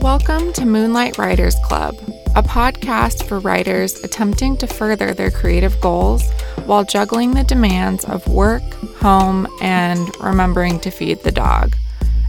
[0.00, 1.96] Welcome to Moonlight Writers Club,
[2.36, 6.30] a podcast for writers attempting to further their creative goals
[6.66, 8.62] while juggling the demands of work,
[9.00, 11.74] home, and remembering to feed the dog.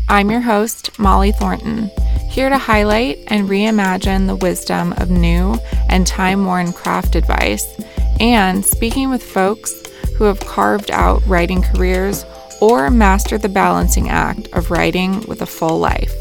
[0.09, 1.91] I'm your host, Molly Thornton,
[2.27, 5.59] here to highlight and reimagine the wisdom of new
[5.89, 7.67] and time worn craft advice,
[8.19, 9.79] and speaking with folks
[10.17, 12.25] who have carved out writing careers
[12.61, 16.11] or mastered the balancing act of writing with a full life.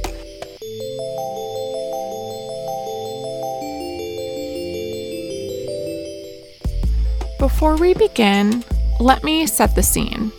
[7.48, 8.62] Before we begin,
[9.00, 10.30] let me set the scene.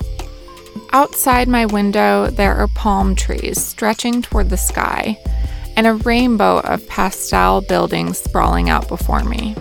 [0.93, 5.17] Outside my window, there are palm trees stretching toward the sky
[5.75, 9.55] and a rainbow of pastel buildings sprawling out before me.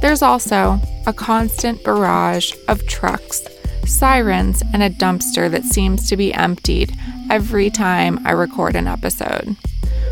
[0.00, 3.46] There's also a constant barrage of trucks,
[3.84, 6.96] sirens, and a dumpster that seems to be emptied
[7.30, 9.54] every time I record an episode.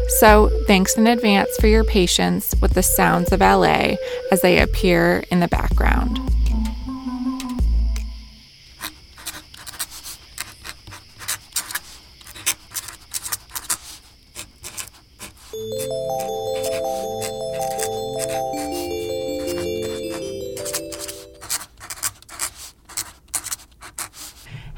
[0.09, 3.97] So, thanks in advance for your patience with the sounds of LA
[4.31, 6.36] as they appear in the background.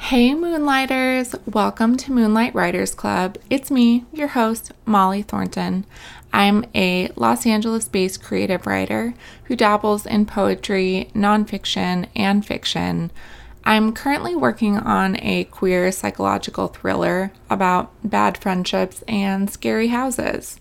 [0.09, 1.34] Hey, Moonlighters!
[1.45, 3.37] Welcome to Moonlight Writers Club.
[3.51, 5.84] It's me, your host, Molly Thornton.
[6.33, 9.12] I'm a Los Angeles based creative writer
[9.45, 13.11] who dabbles in poetry, nonfiction, and fiction.
[13.65, 20.59] I'm currently working on a queer psychological thriller about bad friendships and scary houses.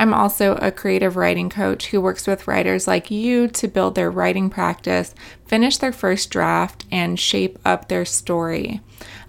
[0.00, 4.10] I'm also a creative writing coach who works with writers like you to build their
[4.10, 8.80] writing practice, finish their first draft, and shape up their story.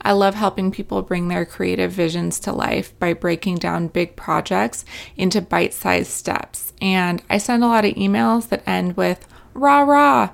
[0.02, 4.86] I love helping people bring their creative visions to life by breaking down big projects
[5.18, 6.72] into bite sized steps.
[6.81, 10.30] And I send a lot of emails that end with rah rah.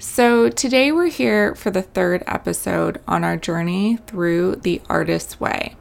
[0.00, 5.76] So, today we're here for the third episode on our journey through the artist's way.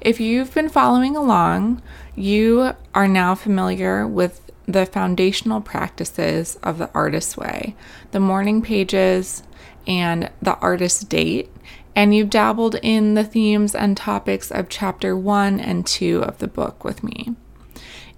[0.00, 1.80] If you've been following along,
[2.14, 7.74] you are now familiar with the foundational practices of the artist's way,
[8.10, 9.42] the morning pages,
[9.86, 11.50] and the artist's date,
[11.96, 16.48] and you've dabbled in the themes and topics of chapter one and two of the
[16.48, 17.34] book with me.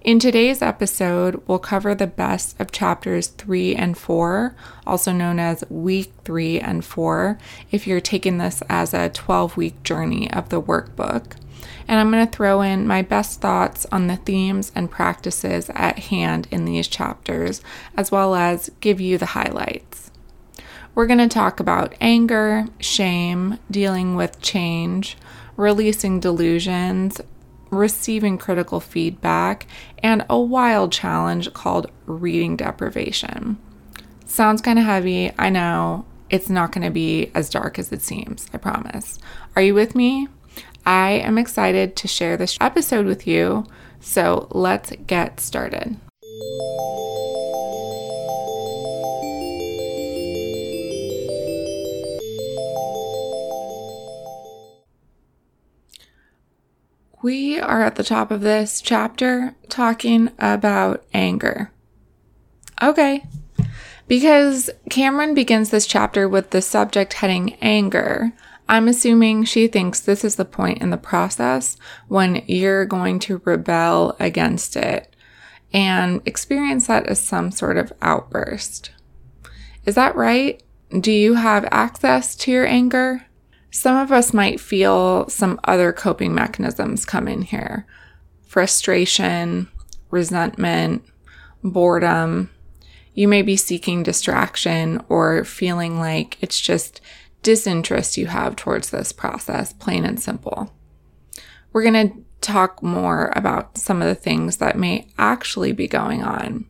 [0.01, 5.63] In today's episode, we'll cover the best of chapters three and four, also known as
[5.67, 7.39] week three and four,
[7.71, 11.37] if you're taking this as a 12 week journey of the workbook
[11.87, 15.99] and I'm going to throw in my best thoughts on the themes and practices at
[15.99, 17.61] hand in these chapters,
[17.95, 20.11] as well as give you the highlights.
[20.93, 25.17] We're going to talk about anger, shame, dealing with change,
[25.57, 27.19] releasing delusions,
[27.69, 29.67] receiving critical feedback,
[30.01, 33.57] and a wild challenge called reading deprivation.
[34.25, 36.05] Sounds kind of heavy, I know.
[36.29, 39.19] It's not going to be as dark as it seems, I promise.
[39.55, 40.27] Are you with me?
[40.85, 43.65] I am excited to share this episode with you,
[43.99, 45.97] so let's get started.
[57.23, 61.71] We are at the top of this chapter talking about anger.
[62.83, 63.25] Okay.
[64.07, 68.31] Because Cameron begins this chapter with the subject heading anger,
[68.67, 71.77] I'm assuming she thinks this is the point in the process
[72.07, 75.15] when you're going to rebel against it
[75.71, 78.91] and experience that as some sort of outburst.
[79.85, 80.63] Is that right?
[80.99, 83.25] Do you have access to your anger?
[83.71, 87.85] Some of us might feel some other coping mechanisms come in here
[88.47, 89.67] frustration,
[90.11, 91.03] resentment,
[91.61, 92.49] boredom.
[93.13, 97.01] You may be seeking distraction or feeling like it's just
[97.45, 100.73] disinterest you have towards this process, plain and simple.
[101.71, 106.23] We're going to talk more about some of the things that may actually be going
[106.23, 106.65] on.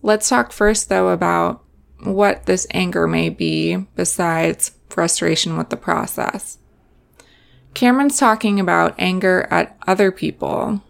[0.00, 1.62] Let's talk first, though, about
[2.04, 6.56] what this anger may be besides frustration with the process.
[7.74, 10.82] Cameron's talking about anger at other people,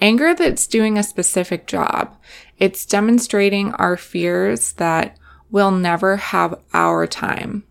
[0.00, 2.16] anger that's doing a specific job.
[2.58, 5.16] It's demonstrating our fears that
[5.50, 7.64] we'll never have our time.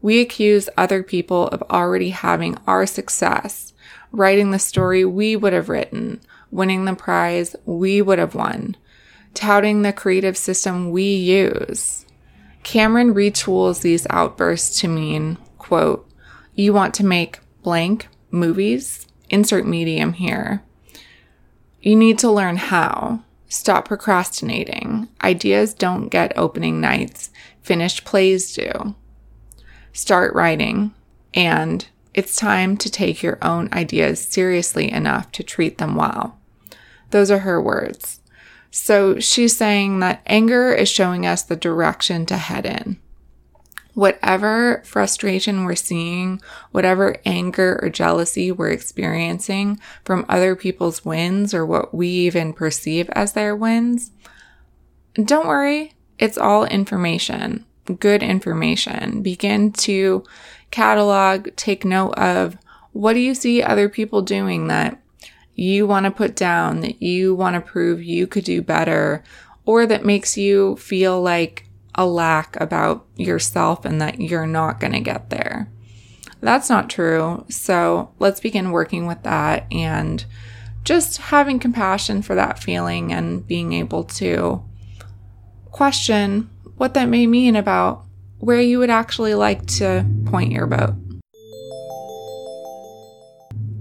[0.00, 3.72] We accuse other people of already having our success,
[4.12, 8.76] writing the story we would have written, winning the prize we would have won,
[9.34, 12.06] touting the creative system we use.
[12.62, 16.08] Cameron retools these outbursts to mean, quote,
[16.54, 19.06] you want to make blank movies?
[19.30, 20.62] Insert medium here.
[21.80, 23.22] You need to learn how.
[23.48, 25.08] Stop procrastinating.
[25.22, 27.30] Ideas don't get opening nights,
[27.62, 28.94] finished plays do.
[29.98, 30.94] Start writing.
[31.34, 31.84] And
[32.14, 36.38] it's time to take your own ideas seriously enough to treat them well.
[37.10, 38.20] Those are her words.
[38.70, 43.00] So she's saying that anger is showing us the direction to head in
[43.94, 46.40] whatever frustration we're seeing,
[46.70, 53.10] whatever anger or jealousy we're experiencing from other people's wins or what we even perceive
[53.10, 54.12] as their wins,
[55.16, 55.92] don't worry.
[56.20, 59.22] It's all information, good information.
[59.22, 60.24] Begin to
[60.70, 62.56] catalog, take note of
[62.92, 65.00] what do you see other people doing that
[65.54, 69.24] you want to put down, that you want to prove you could do better,
[69.64, 71.64] or that makes you feel like
[71.94, 75.68] a lack about yourself and that you're not going to get there.
[76.40, 77.44] That's not true.
[77.48, 80.24] So let's begin working with that and
[80.84, 84.62] just having compassion for that feeling and being able to
[85.72, 86.48] question
[86.78, 88.04] what that may mean about
[88.38, 90.94] where you would actually like to point your boat.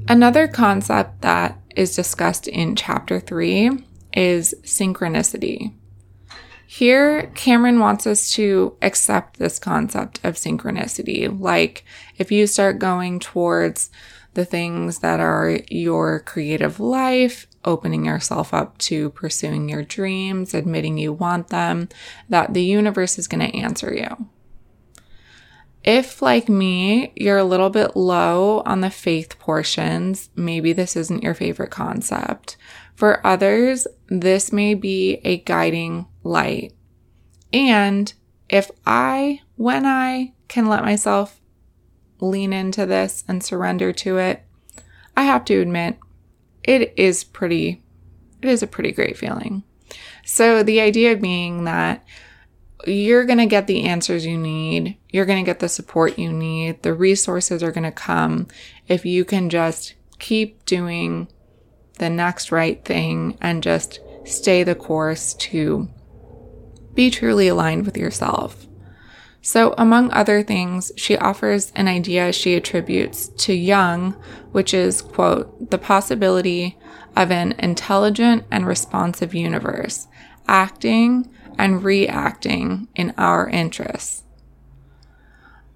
[0.10, 3.70] Another concept that is discussed in chapter three
[4.14, 5.74] is synchronicity.
[6.66, 11.40] Here, Cameron wants us to accept this concept of synchronicity.
[11.40, 11.86] Like,
[12.18, 13.90] if you start going towards
[14.34, 20.98] the things that are your creative life, opening yourself up to pursuing your dreams, admitting
[20.98, 21.90] you want them,
[22.30, 24.30] that the universe is going to answer you.
[25.84, 31.24] If, like me, you're a little bit low on the faith portions, maybe this isn't
[31.24, 32.58] your favorite concept.
[32.96, 36.74] For others, this may be a guiding light.
[37.54, 38.14] And
[38.50, 41.40] if I, when I can let myself
[42.20, 44.44] lean into this and surrender to it,
[45.16, 45.98] I have to admit,
[46.68, 47.82] it is pretty,
[48.42, 49.64] it is a pretty great feeling.
[50.26, 52.06] So the idea being that
[52.86, 54.98] you're going to get the answers you need.
[55.10, 56.84] You're going to get the support you need.
[56.84, 58.48] The resources are going to come
[58.88, 61.28] if you can just keep doing
[61.98, 65.90] the next right thing and just stay the course to
[66.94, 68.68] be truly aligned with yourself.
[69.42, 74.22] So, among other things, she offers an idea she attributes to Jung,
[74.58, 76.76] which is, quote, the possibility
[77.16, 80.08] of an intelligent and responsive universe,
[80.48, 84.24] acting and reacting in our interests.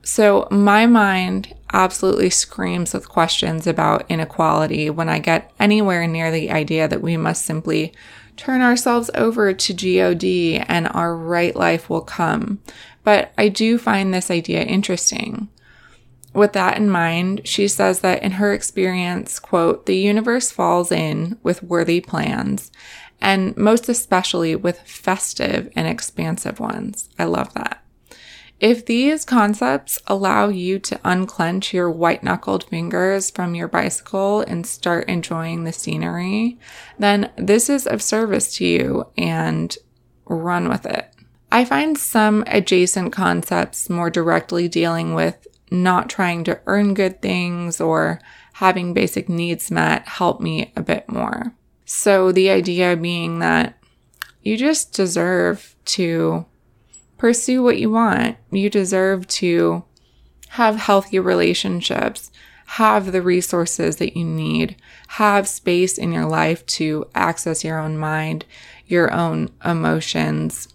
[0.02, 6.50] So, my mind absolutely screams with questions about inequality when I get anywhere near the
[6.50, 7.94] idea that we must simply
[8.36, 12.64] turn ourselves over to God and our right life will come.
[13.04, 15.50] But I do find this idea interesting.
[16.34, 21.38] With that in mind, she says that in her experience, quote, the universe falls in
[21.44, 22.72] with worthy plans
[23.22, 27.10] and most especially with festive and expansive ones.
[27.20, 27.84] I love that.
[28.60, 34.68] If these concepts allow you to unclench your white knuckled fingers from your bicycle and
[34.68, 36.60] start enjoying the scenery,
[37.00, 39.76] then this is of service to you and
[40.26, 41.12] run with it.
[41.52, 47.80] I find some adjacent concepts more directly dealing with not trying to earn good things
[47.82, 48.20] or
[48.54, 51.54] having basic needs met help me a bit more.
[51.86, 53.78] So the idea being that
[54.42, 56.46] you just deserve to
[57.18, 58.38] pursue what you want.
[58.50, 59.84] You deserve to
[60.50, 62.32] have healthy relationships,
[62.66, 64.76] have the resources that you need,
[65.10, 68.46] have space in your life to access your own mind,
[68.88, 70.68] your own emotions.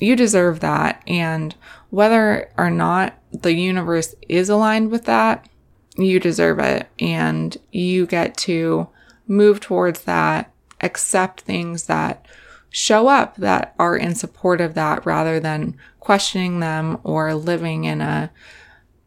[0.00, 1.02] You deserve that.
[1.06, 1.54] And
[1.90, 5.48] whether or not the universe is aligned with that,
[5.96, 6.88] you deserve it.
[6.98, 8.88] And you get to
[9.26, 12.26] move towards that, accept things that
[12.70, 18.00] show up that are in support of that rather than questioning them or living in
[18.00, 18.30] a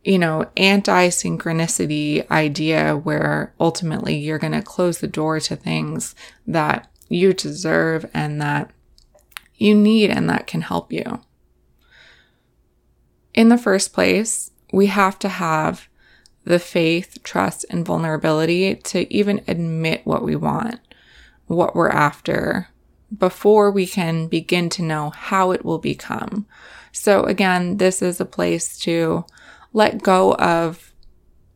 [0.08, 6.16] you know, anti synchronicity idea where ultimately you're going to close the door to things
[6.48, 8.72] that you deserve and that
[9.58, 11.20] you need and that can help you.
[13.38, 15.88] In the first place, we have to have
[16.44, 20.80] the faith, trust, and vulnerability to even admit what we want,
[21.46, 22.70] what we're after,
[23.16, 26.48] before we can begin to know how it will become.
[26.92, 29.24] So again, this is a place to
[29.72, 30.92] let go of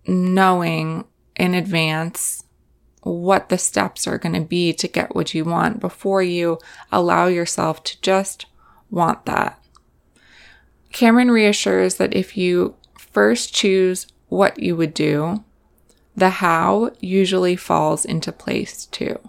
[0.05, 2.43] knowing in advance
[3.01, 6.59] what the steps are going to be to get what you want before you
[6.91, 8.45] allow yourself to just
[8.91, 9.60] want that.
[10.91, 15.43] Cameron reassures that if you first choose what you would do,
[16.15, 19.19] the how usually falls into place too.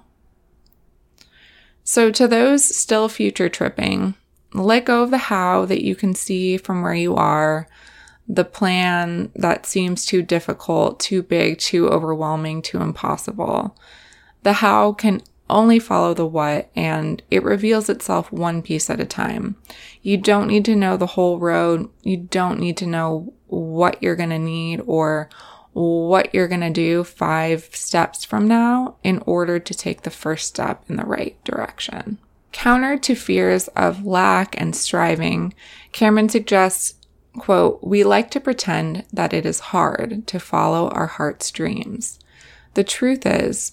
[1.85, 4.15] So, to those still future tripping,
[4.55, 7.69] let go of the how that you can see from where you are,
[8.29, 13.77] the plan that seems too difficult, too big, too overwhelming, too impossible.
[14.43, 19.05] The how can only follow the what and it reveals itself one piece at a
[19.05, 19.57] time.
[20.03, 21.89] You don't need to know the whole road.
[22.03, 25.29] You don't need to know what you're going to need or
[25.73, 30.47] what you're going to do five steps from now in order to take the first
[30.47, 32.19] step in the right direction.
[32.53, 35.55] Counter to fears of lack and striving,
[35.93, 36.95] Cameron suggests,
[37.39, 42.19] quote, we like to pretend that it is hard to follow our heart's dreams.
[42.75, 43.73] The truth is,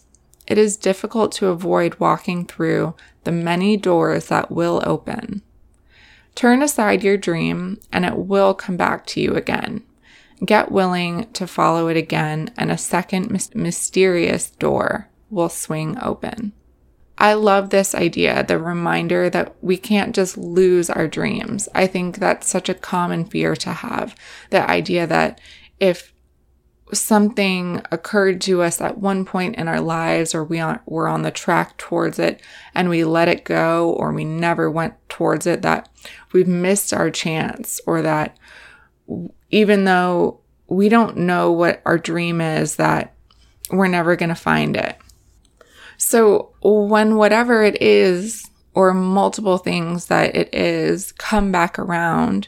[0.50, 5.44] it is difficult to avoid walking through the many doors that will open.
[6.34, 9.84] Turn aside your dream and it will come back to you again.
[10.44, 16.53] Get willing to follow it again and a second mysterious door will swing open.
[17.20, 21.68] I love this idea, the reminder that we can't just lose our dreams.
[21.75, 24.15] I think that's such a common fear to have.
[24.50, 25.41] The idea that
[25.79, 26.13] if
[26.91, 31.22] something occurred to us at one point in our lives or we are, were on
[31.22, 32.41] the track towards it
[32.74, 35.88] and we let it go or we never went towards it that
[36.34, 38.38] we've missed our chance or that
[39.51, 43.13] even though we don't know what our dream is that
[43.72, 44.98] we're never going to find it.
[45.98, 52.48] So when whatever it is or multiple things that it is come back around,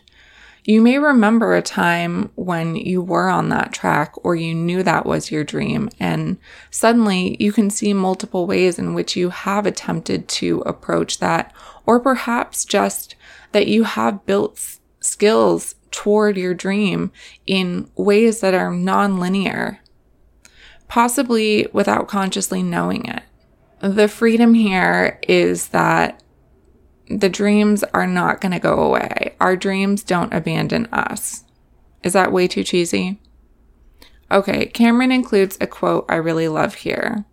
[0.63, 5.05] you may remember a time when you were on that track or you knew that
[5.05, 6.37] was your dream, and
[6.69, 11.53] suddenly you can see multiple ways in which you have attempted to approach that,
[11.85, 13.15] or perhaps just
[13.51, 17.11] that you have built skills toward your dream
[17.47, 19.79] in ways that are non-linear,
[20.87, 23.23] possibly without consciously knowing it.
[23.81, 26.21] The freedom here is that
[27.19, 29.35] the dreams are not going to go away.
[29.39, 31.43] Our dreams don't abandon us.
[32.03, 33.19] Is that way too cheesy?
[34.31, 37.25] Okay, Cameron includes a quote I really love here.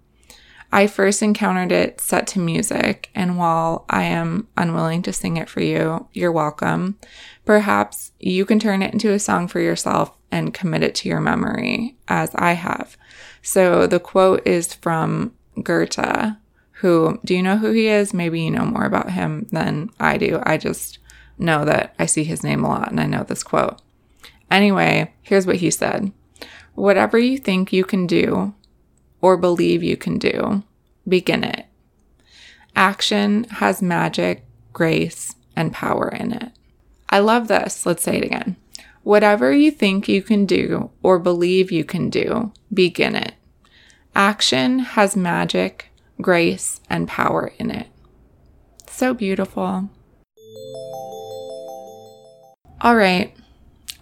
[0.71, 5.49] I first encountered it set to music, and while I am unwilling to sing it
[5.49, 6.99] for you, you're welcome.
[7.47, 11.21] Perhaps you can turn it into a song for yourself and commit it to your
[11.21, 12.99] memory, as I have.
[13.41, 15.33] So the quote is from
[15.63, 16.37] Goethe,
[16.79, 18.15] who, do you know who he is?
[18.15, 20.41] Maybe you know more about him than I do.
[20.45, 20.99] I just
[21.37, 23.81] know that I see his name a lot and I know this quote.
[24.51, 26.13] Anyway, here's what he said
[26.75, 28.55] Whatever you think you can do
[29.21, 30.63] or believe you can do,
[31.07, 31.67] begin it.
[32.77, 36.53] Action has magic, grace, and power in it.
[37.11, 37.85] I love this.
[37.85, 38.55] Let's say it again.
[39.03, 43.35] Whatever you think you can do or believe you can do, begin it.
[44.15, 47.89] Action has magic, grace, and power in it.
[48.87, 49.89] So beautiful.
[52.81, 53.35] All right,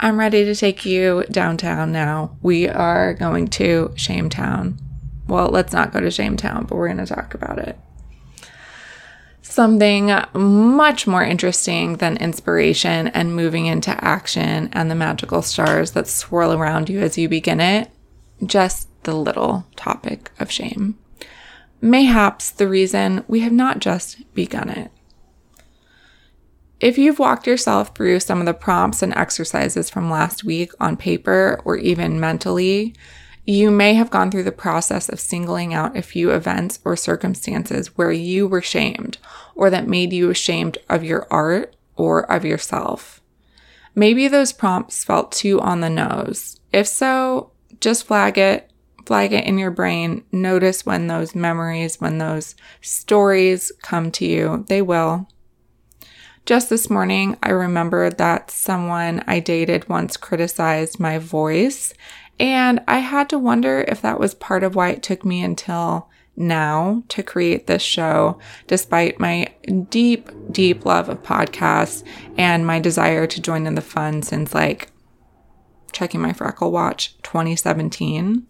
[0.00, 2.37] I'm ready to take you downtown now.
[2.42, 4.78] We are going to Shametown.
[5.26, 7.78] Well, let's not go to Shametown, but we're going to talk about it.
[9.42, 16.08] Something much more interesting than inspiration and moving into action and the magical stars that
[16.08, 17.90] swirl around you as you begin it.
[18.44, 20.99] Just the little topic of shame
[21.80, 24.90] mayhaps the reason we have not just begun it.
[26.78, 30.97] If you've walked yourself through some of the prompts and exercises from last week on
[30.97, 32.95] paper or even mentally,
[33.47, 37.97] you may have gone through the process of singling out a few events or circumstances
[37.97, 39.18] where you were shamed
[39.54, 43.23] or that made you ashamed of your art or of yourself.
[43.95, 46.61] Maybe those prompts felt too on the nose.
[46.73, 48.71] If so, just flag it
[49.06, 50.25] flag it in your brain.
[50.32, 54.64] Notice when those memories, when those stories come to you.
[54.68, 55.28] They will.
[56.44, 61.92] Just this morning, I remembered that someone I dated once criticized my voice,
[62.38, 66.08] and I had to wonder if that was part of why it took me until
[66.36, 69.48] now to create this show, despite my
[69.88, 72.04] deep, deep love of podcasts
[72.36, 74.92] and my desire to join in the fun since like
[75.92, 78.46] checking my freckle watch 2017.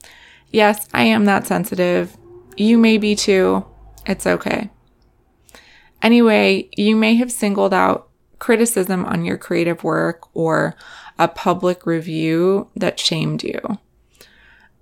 [0.50, 2.16] Yes, I am that sensitive.
[2.56, 3.64] You may be too.
[4.06, 4.70] It's okay.
[6.02, 10.76] Anyway, you may have singled out criticism on your creative work or
[11.18, 13.60] a public review that shamed you.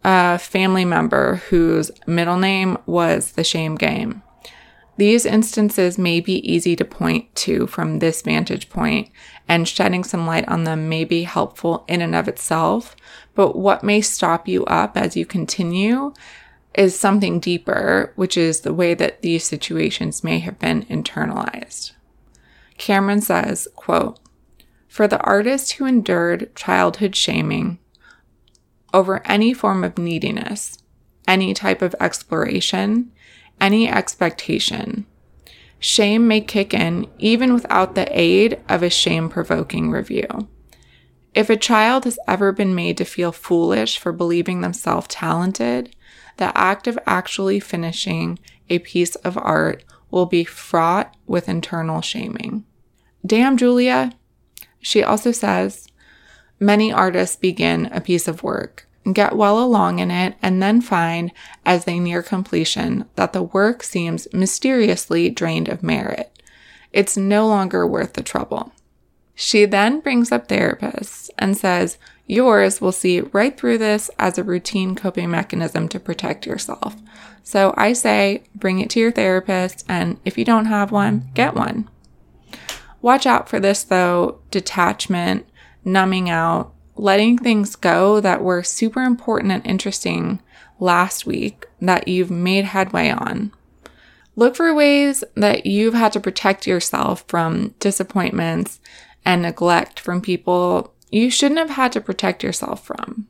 [0.03, 4.23] A family member whose middle name was the shame game.
[4.97, 9.11] These instances may be easy to point to from this vantage point,
[9.49, 12.95] and shedding some light on them may be helpful in and of itself.
[13.35, 16.13] But what may stop you up as you continue
[16.75, 21.93] is something deeper, which is the way that these situations may have been internalized.
[22.79, 24.19] Cameron says, quote,
[24.89, 27.79] for the artist who endured childhood shaming
[28.93, 30.79] over any form of neediness,
[31.27, 33.11] any type of exploration,
[33.61, 35.07] any expectation,
[35.79, 40.49] shame may kick in even without the aid of a shame provoking review.
[41.35, 45.95] If a child has ever been made to feel foolish for believing themselves talented,
[46.37, 48.39] the act of actually finishing
[48.71, 52.65] a piece of art will be fraught with internal shaming.
[53.27, 54.13] Damn, Julia,
[54.81, 55.89] she also says
[56.61, 61.33] many artists begin a piece of work, get well along in it, and then find
[61.67, 66.31] as they near completion that the work seems mysteriously drained of merit.
[66.93, 68.73] It's no longer worth the trouble.
[69.35, 74.45] She then brings up therapists and says, Yours will see right through this as a
[74.45, 76.97] routine coping mechanism to protect yourself.
[77.43, 81.55] So I say, bring it to your therapist, and if you don't have one, get
[81.55, 81.91] one.
[83.03, 85.47] Watch out for this though detachment,
[85.85, 90.41] numbing out, letting things go that were super important and interesting
[90.81, 93.53] last week that you've made headway on.
[94.37, 98.81] Look for ways that you've had to protect yourself from disappointments
[99.25, 103.29] and neglect from people you shouldn't have had to protect yourself from.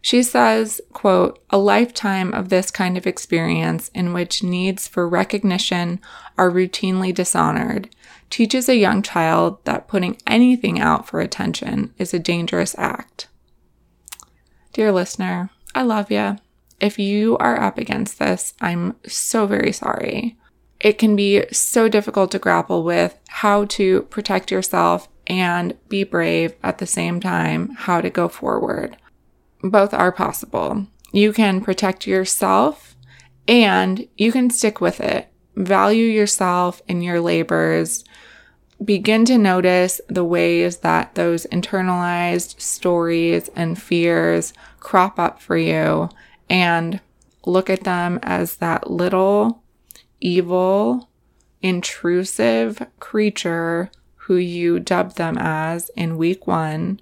[0.00, 5.98] She says, quote, a lifetime of this kind of experience in which needs for recognition
[6.36, 7.88] are routinely dishonored
[8.28, 13.28] teaches a young child that putting anything out for attention is a dangerous act.
[14.74, 16.36] Dear listener, I love you.
[16.80, 20.36] If you are up against this, I'm so very sorry.
[20.84, 26.54] It can be so difficult to grapple with how to protect yourself and be brave
[26.62, 28.96] at the same time, how to go forward
[29.70, 30.86] both are possible.
[31.12, 32.96] You can protect yourself
[33.48, 35.28] and you can stick with it.
[35.56, 38.04] Value yourself and your labors.
[38.84, 46.10] Begin to notice the ways that those internalized stories and fears crop up for you
[46.50, 47.00] and
[47.46, 49.62] look at them as that little
[50.24, 51.08] evil,
[51.62, 56.98] intrusive creature who you dubbed them as in week one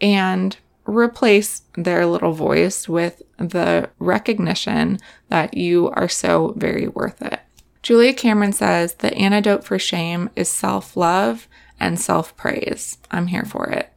[0.00, 4.98] and replace their little voice with the recognition
[5.28, 7.40] that you are so very worth it.
[7.82, 11.48] Julia Cameron says the antidote for shame is self love
[11.78, 12.98] and self praise.
[13.10, 13.93] I'm here for it.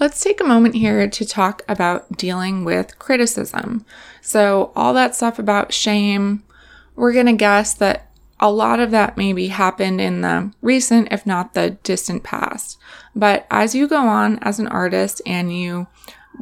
[0.00, 3.84] Let's take a moment here to talk about dealing with criticism.
[4.20, 6.44] So, all that stuff about shame,
[6.94, 8.08] we're going to guess that
[8.38, 12.78] a lot of that maybe happened in the recent, if not the distant past.
[13.16, 15.88] But as you go on as an artist and you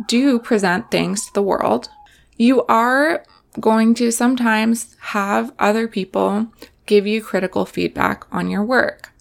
[0.06, 1.88] do present things to the world,
[2.36, 3.24] you are
[3.58, 6.48] going to sometimes have other people
[6.84, 9.12] give you critical feedback on your work.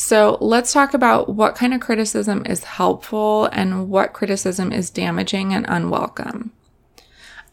[0.00, 5.52] So let's talk about what kind of criticism is helpful and what criticism is damaging
[5.52, 6.52] and unwelcome.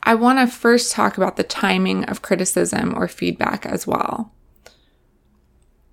[0.04, 4.32] I want to first talk about the timing of criticism or feedback as well.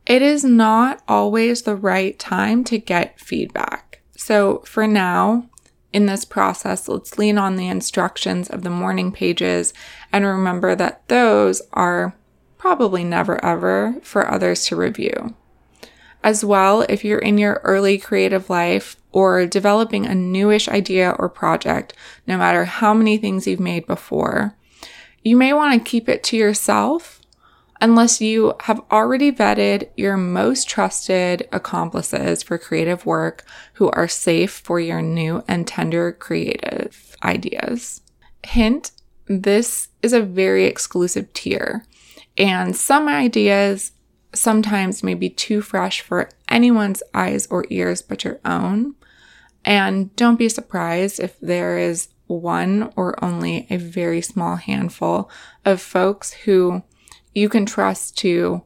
[0.04, 4.02] It is not always the right time to get feedback.
[4.14, 5.48] So for now,
[5.90, 9.72] in this process, let's lean on the instructions of the morning pages
[10.12, 12.14] and remember that those are
[12.58, 15.34] probably never ever for others to review.
[16.24, 21.28] As well, if you're in your early creative life or developing a newish idea or
[21.28, 21.94] project,
[22.26, 24.56] no matter how many things you've made before,
[25.22, 27.20] you may want to keep it to yourself
[27.80, 34.52] unless you have already vetted your most trusted accomplices for creative work who are safe
[34.52, 38.00] for your new and tender creative ideas.
[38.44, 38.92] Hint,
[39.26, 41.84] this is a very exclusive tier,
[42.38, 43.90] and some ideas
[44.34, 48.94] sometimes may be too fresh for anyone's eyes or ears but your own.
[49.64, 55.30] And don't be surprised if there is one or only a very small handful
[55.64, 56.82] of folks who
[57.34, 58.62] you can trust to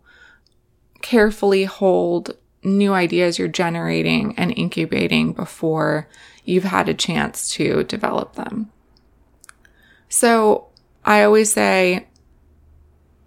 [1.02, 6.09] carefully hold new ideas you're generating and incubating before
[6.44, 8.70] you've had a chance to develop them.
[10.09, 10.68] So
[11.05, 12.09] I always say,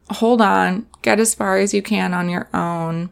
[0.09, 3.09] hold on, get as far as you can on your own.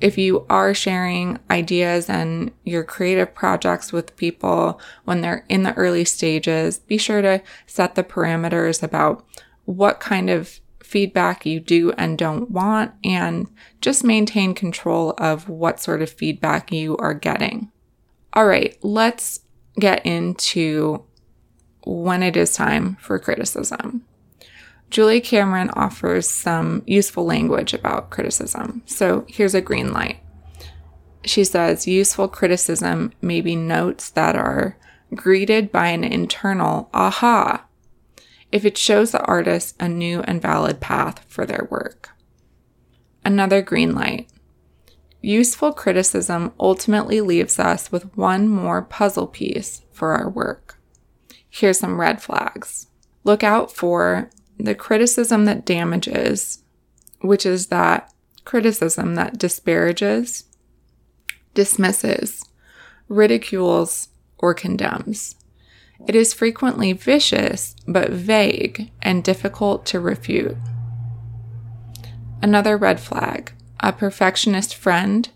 [0.00, 5.74] If you are sharing ideas and your creative projects with people when they're in the
[5.74, 9.24] early stages, be sure to set the parameters about
[9.64, 13.48] what kind of feedback you do and don't want and
[13.80, 17.70] just maintain control of what sort of feedback you are getting.
[18.34, 19.40] All right, let's
[19.78, 21.04] get into
[21.84, 24.04] when it is time for criticism.
[24.92, 28.82] Julia Cameron offers some useful language about criticism.
[28.84, 30.18] So here's a green light.
[31.24, 34.76] She says useful criticism may be notes that are
[35.14, 37.64] greeted by an internal aha
[38.50, 42.10] if it shows the artist a new and valid path for their work.
[43.24, 44.28] Another green light.
[45.22, 50.78] Useful criticism ultimately leaves us with one more puzzle piece for our work.
[51.48, 52.88] Here's some red flags.
[53.24, 54.28] Look out for
[54.64, 56.62] the criticism that damages,
[57.20, 58.12] which is that
[58.44, 60.44] criticism that disparages,
[61.54, 62.44] dismisses,
[63.08, 65.36] ridicules, or condemns.
[66.06, 70.56] It is frequently vicious, but vague and difficult to refute.
[72.40, 73.52] Another red flag
[73.84, 75.28] a perfectionist friend,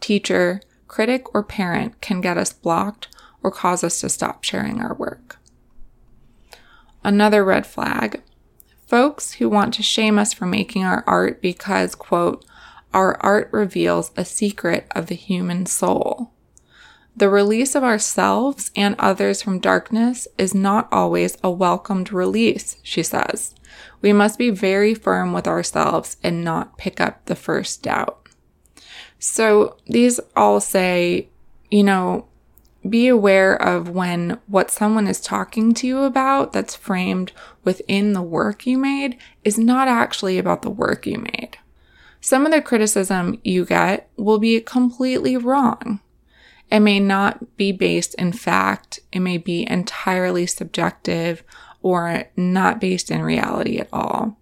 [0.00, 3.08] teacher, critic, or parent can get us blocked
[3.42, 5.38] or cause us to stop sharing our work.
[7.04, 8.22] Another red flag
[8.90, 12.44] folks who want to shame us for making our art because, quote,
[12.92, 16.32] our art reveals a secret of the human soul.
[17.16, 23.04] The release of ourselves and others from darkness is not always a welcomed release, she
[23.04, 23.54] says.
[24.02, 28.28] We must be very firm with ourselves and not pick up the first doubt.
[29.20, 31.28] So these all say,
[31.70, 32.26] you know,
[32.88, 37.32] be aware of when what someone is talking to you about that's framed
[37.64, 41.58] within the work you made is not actually about the work you made.
[42.20, 46.00] Some of the criticism you get will be completely wrong.
[46.70, 51.42] It may not be based in fact, it may be entirely subjective
[51.82, 54.36] or not based in reality at all.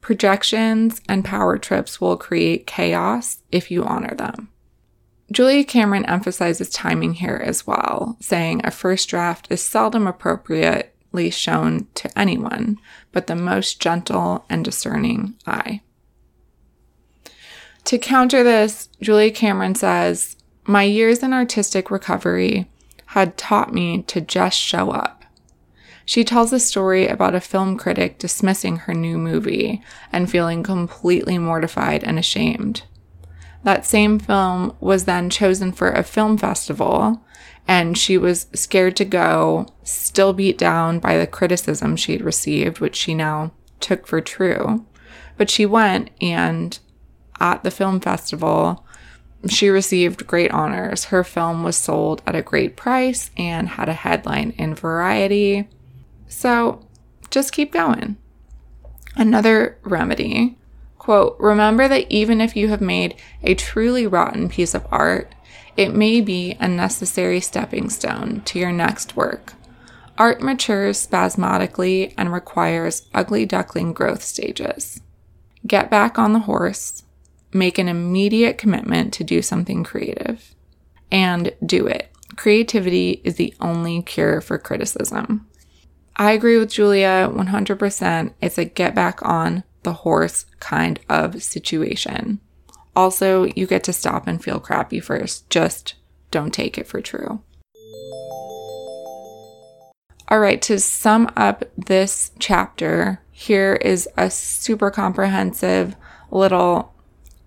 [0.00, 4.50] Projections and power trips will create chaos if you honor them.
[5.32, 10.06] Julia Cameron emphasizes timing here as well, saying a first draft is seldom
[11.14, 12.76] appropriately shown to anyone
[13.12, 15.80] but the most gentle and discerning eye.
[17.84, 22.66] To counter this, Julia Cameron says, My years in artistic recovery
[23.06, 25.24] had taught me to just show up.
[26.06, 31.38] She tells a story about a film critic dismissing her new movie and feeling completely
[31.38, 32.82] mortified and ashamed.
[33.62, 37.22] That same film was then chosen for a film festival,
[37.66, 42.96] and she was scared to go, still beat down by the criticism she'd received, which
[42.96, 44.84] she now took for true.
[45.36, 46.78] But she went, and
[47.40, 48.84] at the film festival,
[49.48, 51.06] she received great honors.
[51.06, 55.68] Her film was sold at a great price and had a headline in Variety.
[56.28, 56.86] So
[57.30, 58.16] just keep going.
[59.16, 60.56] Another remedy
[61.04, 65.34] quote, remember that even if you have made a truly rotten piece of art,
[65.76, 69.54] it may be a necessary stepping stone to your next work.
[70.16, 75.00] Art matures spasmodically and requires ugly duckling growth stages.
[75.66, 77.02] Get back on the horse,
[77.52, 80.54] make an immediate commitment to do something creative,
[81.10, 82.10] and do it.
[82.36, 85.48] Creativity is the only cure for criticism.
[86.16, 88.34] I agree with Julia 100%.
[88.40, 92.40] It's a get back on the horse kind of situation.
[92.96, 95.48] Also, you get to stop and feel crappy first.
[95.50, 95.94] Just
[96.30, 97.40] don't take it for true.
[100.28, 105.96] All right, to sum up this chapter, here is a super comprehensive
[106.30, 106.94] little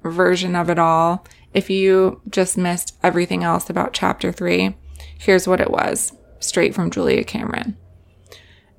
[0.03, 1.25] version of it all.
[1.53, 4.75] If you just missed everything else about chapter three,
[5.17, 7.77] here's what it was straight from Julia Cameron.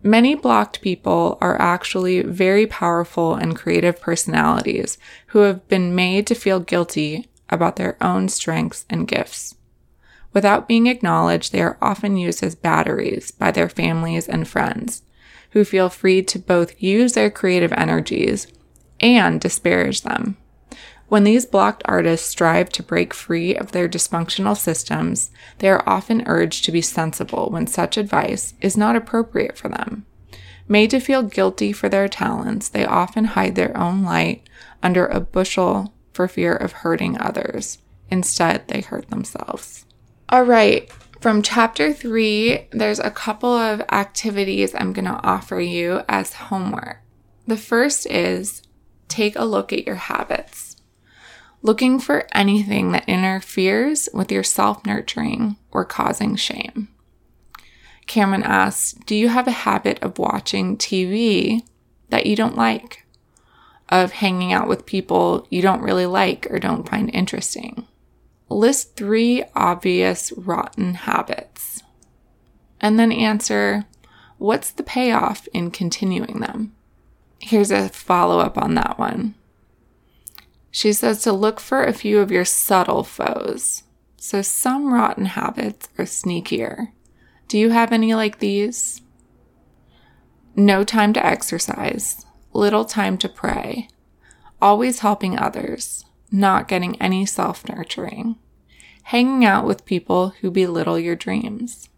[0.02, 4.96] Many blocked people are actually very powerful and creative personalities
[5.28, 9.56] who have been made to feel guilty about their own strengths and gifts.
[10.32, 15.02] Without being acknowledged, they are often used as batteries by their families and friends,
[15.50, 18.46] who feel free to both use their creative energies
[19.00, 20.37] and disparage them.
[21.09, 26.23] When these blocked artists strive to break free of their dysfunctional systems, they are often
[26.27, 30.05] urged to be sensible when such advice is not appropriate for them.
[30.68, 34.47] Made to feel guilty for their talents, they often hide their own light
[34.83, 37.79] under a bushel for fear of hurting others.
[38.11, 39.87] Instead, they hurt themselves.
[40.29, 40.90] All right,
[41.21, 47.01] from chapter three, there's a couple of activities I'm going to offer you as homework.
[47.47, 48.61] The first is
[49.09, 50.67] take a look at your habits
[51.62, 56.88] looking for anything that interferes with your self nurturing or causing shame.
[58.07, 61.62] Cameron asks, Do you have a habit of watching TV
[62.09, 63.05] that you don't like?
[63.88, 67.87] Of hanging out with people you don't really like or don't find interesting?
[68.49, 71.83] List three obvious rotten habits.
[72.81, 73.87] And then answer,
[74.38, 76.75] What's the payoff in continuing them?
[77.40, 79.35] Here's a follow up on that one.
[80.70, 83.85] She says to look for a few of your subtle foes.
[84.16, 86.92] So some rotten habits are sneakier.
[87.46, 89.00] Do you have any like these?
[90.54, 93.88] No time to exercise, little time to pray,
[94.61, 98.37] always helping others, not getting any self nurturing,
[99.04, 101.88] hanging out with people who belittle your dreams.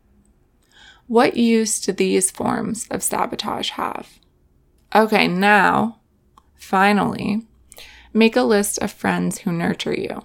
[1.07, 4.21] What use do these forms of sabotage have?
[4.95, 5.99] Okay, now,
[6.55, 7.47] finally,
[8.13, 10.25] make a list of friends who nurture you.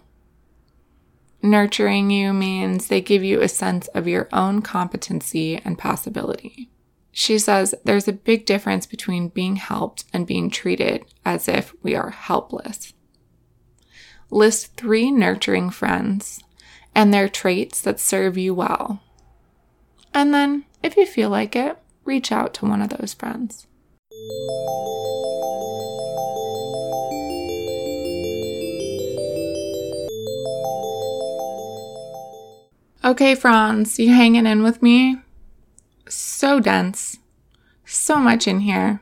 [1.41, 6.69] Nurturing you means they give you a sense of your own competency and possibility.
[7.11, 11.95] She says there's a big difference between being helped and being treated as if we
[11.95, 12.93] are helpless.
[14.31, 16.43] List three nurturing friends
[16.95, 19.01] and their traits that serve you well.
[20.13, 23.67] And then if you feel like it, reach out to one of those friends.
[33.05, 35.17] Okay, Franz, you hanging in with me?
[36.09, 37.19] So dense.
[37.85, 38.99] So much in here.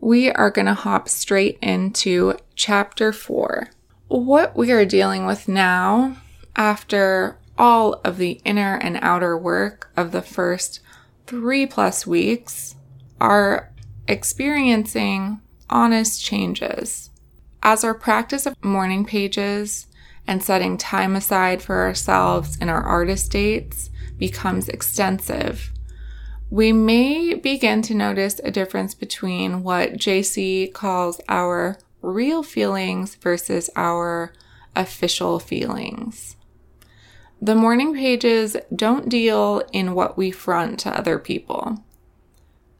[0.00, 3.68] We are going to hop straight into chapter four.
[4.08, 6.16] What we are dealing with now,
[6.56, 10.80] after all of the inner and outer work of the first
[11.28, 12.74] three plus weeks
[13.20, 13.72] are
[14.08, 17.10] experiencing honest changes.
[17.62, 19.85] As our practice of morning pages
[20.26, 25.72] and setting time aside for ourselves in our artist dates becomes extensive,
[26.50, 33.68] we may begin to notice a difference between what JC calls our real feelings versus
[33.74, 34.32] our
[34.76, 36.36] official feelings.
[37.42, 41.84] The morning pages don't deal in what we front to other people.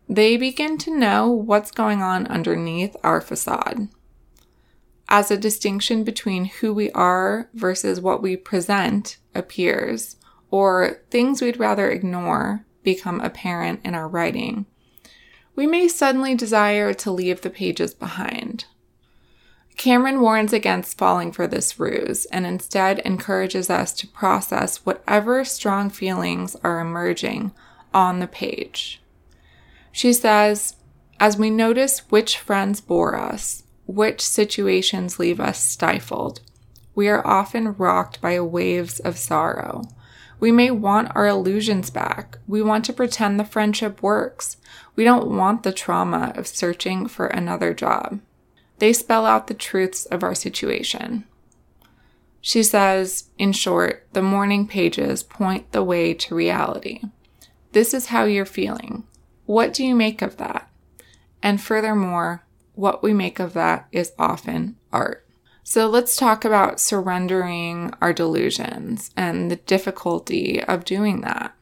[0.09, 3.89] They begin to know what's going on underneath our facade.
[5.09, 10.17] As a distinction between who we are versus what we present appears,
[10.51, 14.67] or things we'd rather ignore become apparent in our writing,
[15.55, 18.67] we may suddenly desire to leave the pages behind.
[19.77, 25.91] Cameron warns against falling for this ruse and instead encourages us to process whatever strong
[25.91, 27.53] feelings are emerging
[27.93, 29.03] on the page.
[29.93, 30.77] She says,
[31.21, 36.41] as we notice which friends bore us, which situations leave us stifled,
[36.95, 39.83] we are often rocked by waves of sorrow.
[40.39, 42.39] We may want our illusions back.
[42.47, 44.57] We want to pretend the friendship works.
[44.95, 48.21] We don't want the trauma of searching for another job.
[48.79, 51.25] They spell out the truths of our situation.
[52.41, 57.01] She says, in short, the morning pages point the way to reality.
[57.73, 59.05] This is how you're feeling.
[59.47, 60.71] What do you make of that?
[61.43, 62.46] And furthermore,
[62.77, 65.27] what we make of that is often art.
[65.65, 71.57] So let's talk about surrendering our delusions and the difficulty of doing that.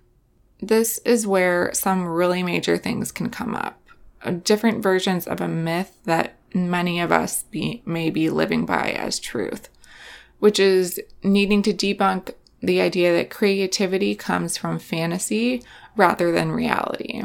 [0.60, 3.80] This is where some really major things can come up.
[4.22, 8.90] Uh, different versions of a myth that many of us be, may be living by
[8.90, 9.68] as truth,
[10.38, 15.62] which is needing to debunk the idea that creativity comes from fantasy
[15.96, 17.22] rather than reality.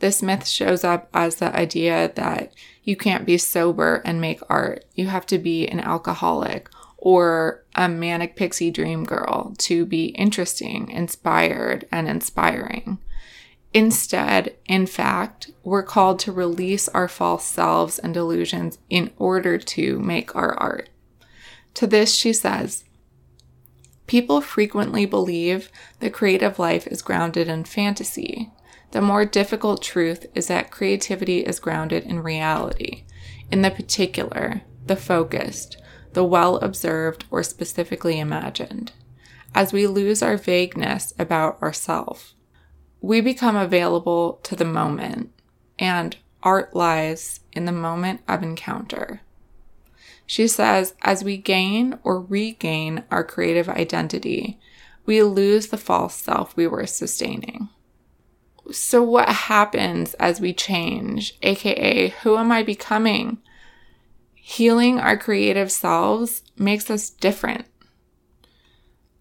[0.00, 2.52] This myth shows up as the idea that
[2.90, 4.84] you can't be sober and make art.
[4.96, 10.90] You have to be an alcoholic or a manic pixie dream girl to be interesting,
[10.90, 12.98] inspired, and inspiring.
[13.72, 20.00] Instead, in fact, we're called to release our false selves and delusions in order to
[20.00, 20.88] make our art.
[21.74, 22.82] To this, she says,
[24.08, 28.50] People frequently believe the creative life is grounded in fantasy.
[28.92, 33.04] The more difficult truth is that creativity is grounded in reality,
[33.50, 35.76] in the particular, the focused,
[36.12, 38.92] the well observed or specifically imagined.
[39.54, 42.34] As we lose our vagueness about ourself,
[43.00, 45.30] we become available to the moment,
[45.78, 49.22] and art lies in the moment of encounter.
[50.26, 54.60] She says, as we gain or regain our creative identity,
[55.06, 57.68] we lose the false self we were sustaining.
[58.72, 63.38] So, what happens as we change, aka, who am I becoming?
[64.34, 67.66] Healing our creative selves makes us different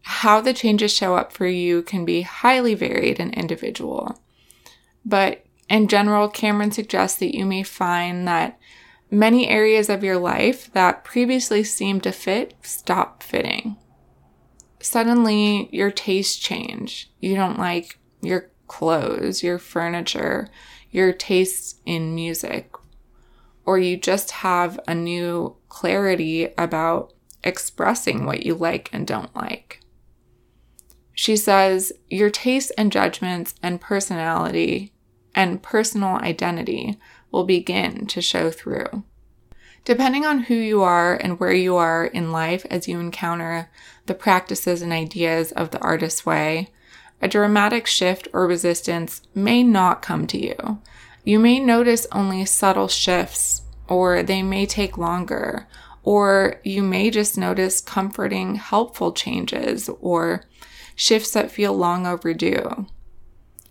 [0.09, 4.19] how the changes show up for you can be highly varied and individual.
[5.05, 8.59] But in general, Cameron suggests that you may find that
[9.11, 13.77] many areas of your life that previously seemed to fit stop fitting.
[14.81, 17.11] Suddenly, your tastes change.
[17.19, 20.47] You don't like your clothes, your furniture,
[20.89, 22.71] your tastes in music,
[23.65, 29.81] or you just have a new clarity about expressing what you like and don't like.
[31.13, 34.93] She says, Your tastes and judgments and personality
[35.35, 36.97] and personal identity
[37.31, 39.03] will begin to show through.
[39.85, 43.69] Depending on who you are and where you are in life as you encounter
[44.05, 46.71] the practices and ideas of the artist's way,
[47.21, 50.79] a dramatic shift or resistance may not come to you.
[51.23, 55.67] You may notice only subtle shifts, or they may take longer,
[56.03, 60.43] or you may just notice comforting, helpful changes or
[60.95, 62.87] shifts that feel long overdue.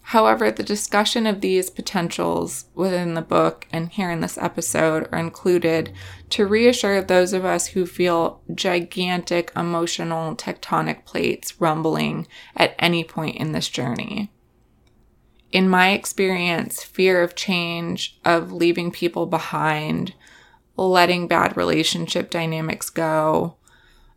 [0.09, 5.18] However, the discussion of these potentials within the book and here in this episode are
[5.18, 5.92] included
[6.31, 13.37] to reassure those of us who feel gigantic emotional tectonic plates rumbling at any point
[13.37, 14.33] in this journey.
[15.53, 20.14] In my experience, fear of change, of leaving people behind,
[20.75, 23.57] letting bad relationship dynamics go,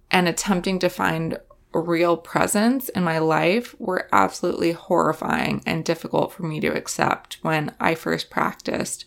[0.10, 1.38] and attempting to find
[1.80, 7.74] real presence in my life were absolutely horrifying and difficult for me to accept when
[7.80, 9.06] I first practiced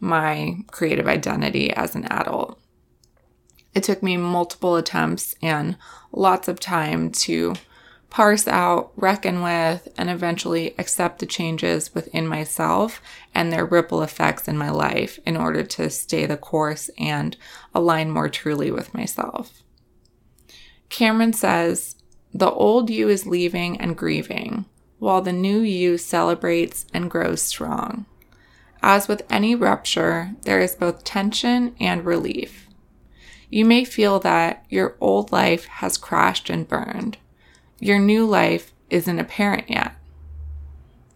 [0.00, 2.58] my creative identity as an adult.
[3.74, 5.76] It took me multiple attempts and
[6.10, 7.54] lots of time to
[8.08, 13.02] parse out, reckon with, and eventually accept the changes within myself
[13.34, 17.36] and their ripple effects in my life in order to stay the course and
[17.74, 19.62] align more truly with myself.
[20.88, 21.96] Cameron says,
[22.38, 24.66] the old you is leaving and grieving,
[24.98, 28.04] while the new you celebrates and grows strong.
[28.82, 32.68] As with any rupture, there is both tension and relief.
[33.48, 37.16] You may feel that your old life has crashed and burned.
[37.80, 39.94] Your new life isn't apparent yet.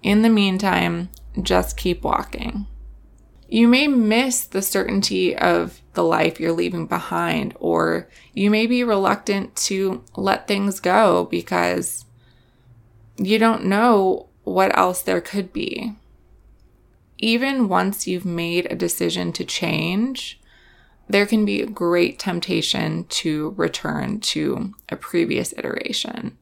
[0.02, 1.10] In the meantime,
[1.42, 2.66] just keep walking.
[3.50, 8.84] You may miss the certainty of the life you're leaving behind, or you may be
[8.84, 12.04] reluctant to let things go because
[13.16, 15.96] you don't know what else there could be.
[17.18, 20.40] Even once you've made a decision to change,
[21.08, 26.38] there can be a great temptation to return to a previous iteration.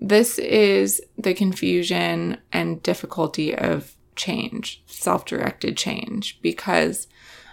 [0.00, 7.08] This is the confusion and difficulty of change, self-directed change because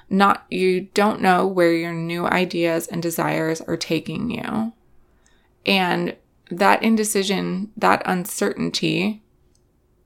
[0.09, 4.73] not you don't know where your new ideas and desires are taking you.
[5.65, 6.15] And
[6.51, 9.23] that indecision, that uncertainty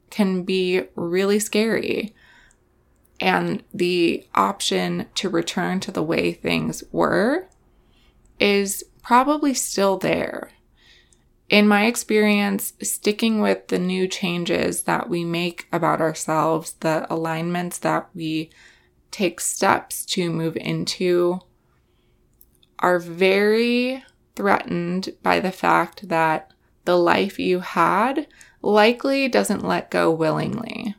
[0.10, 2.14] can be really scary.
[3.20, 7.48] And the option to return to the way things were
[8.40, 10.52] is probably still there
[11.52, 17.78] in my experience, sticking with the new changes that we make about ourselves, the alignments
[17.80, 18.50] that we
[19.12, 21.42] take steps to move into,
[22.80, 24.02] are very
[24.34, 26.54] threatened by the fact that
[26.86, 28.28] the life you had
[28.62, 30.96] likely doesn't let go willingly.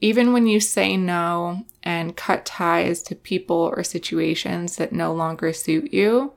[0.00, 5.52] Even when you say no and cut ties to people or situations that no longer
[5.52, 6.34] suit you,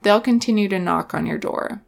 [0.00, 1.82] they'll continue to knock on your door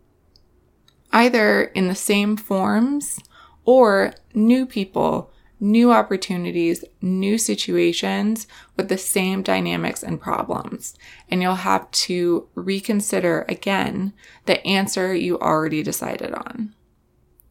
[1.14, 3.20] either in the same forms
[3.64, 10.94] or new people, new opportunities, new situations with the same dynamics and problems.
[11.30, 14.12] And you'll have to reconsider again
[14.44, 16.74] the answer you already decided on.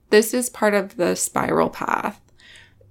[0.09, 2.19] This is part of the spiral path.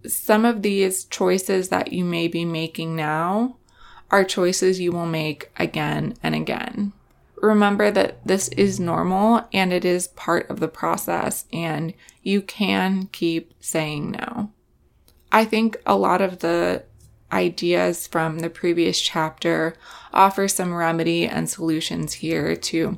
[0.06, 3.58] Some of these choices that you may be making now
[4.10, 6.92] are choices you will make again and again
[7.42, 13.08] remember that this is normal and it is part of the process, and you can
[13.12, 14.52] keep saying no.
[15.30, 16.84] I think a lot of the
[17.32, 19.74] ideas from the previous chapter
[20.12, 22.96] offer some remedy and solutions here to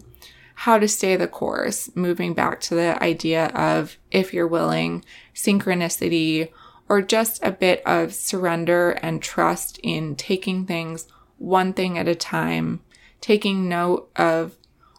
[0.57, 6.51] how to stay the course, moving back to the idea of, if you're willing, synchronicity,
[6.89, 12.15] or just a bit of surrender and trust in taking things one thing at a
[12.15, 12.81] time
[13.25, 14.55] taking note of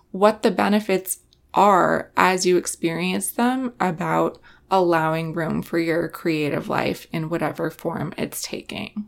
[0.10, 1.20] what the benefits
[1.54, 4.40] are as you experience them about
[4.72, 9.08] allowing room for your creative life in whatever form it's taking.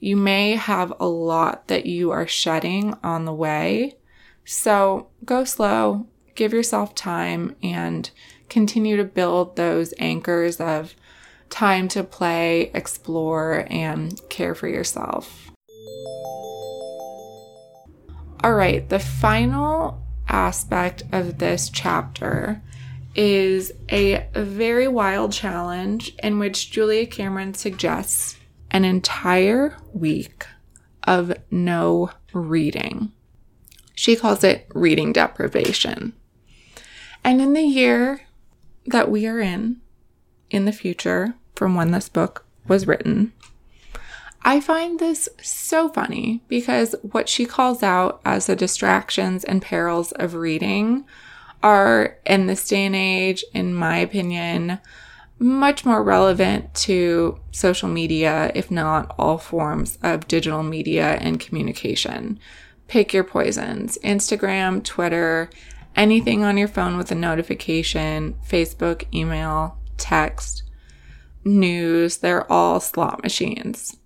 [0.00, 3.98] You may have a lot that you are shedding on the way.
[4.46, 8.10] So go slow, give yourself time, and
[8.48, 10.94] continue to build those anchors of
[11.50, 15.43] time to play, explore, and care for yourself.
[18.44, 22.60] All right, the final aspect of this chapter
[23.14, 28.36] is a very wild challenge in which Julia Cameron suggests
[28.70, 30.44] an entire week
[31.04, 33.12] of no reading.
[33.94, 36.12] She calls it reading deprivation.
[37.24, 38.26] And in the year
[38.84, 39.80] that we are in,
[40.50, 43.32] in the future, from when this book was written,
[44.46, 50.12] I find this so funny because what she calls out as the distractions and perils
[50.12, 51.06] of reading
[51.62, 54.78] are, in this day and age, in my opinion,
[55.38, 62.38] much more relevant to social media, if not all forms of digital media and communication.
[62.86, 65.48] Pick your poisons Instagram, Twitter,
[65.96, 70.64] anything on your phone with a notification, Facebook, email, text,
[71.44, 73.96] news, they're all slot machines.